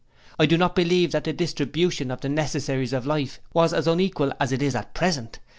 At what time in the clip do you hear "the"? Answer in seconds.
1.25-1.31, 2.21-2.27